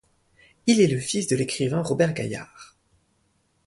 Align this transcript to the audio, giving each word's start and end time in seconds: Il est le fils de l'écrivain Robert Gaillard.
Il 0.65 0.81
est 0.81 0.87
le 0.87 0.99
fils 0.99 1.27
de 1.27 1.35
l'écrivain 1.35 1.83
Robert 1.83 2.13
Gaillard. 2.15 2.75